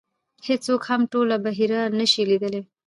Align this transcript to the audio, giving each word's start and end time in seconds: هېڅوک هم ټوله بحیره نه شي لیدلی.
هېڅوک 0.47 0.81
هم 0.89 1.01
ټوله 1.11 1.35
بحیره 1.45 1.79
نه 1.99 2.05
شي 2.11 2.23
لیدلی. 2.29 2.61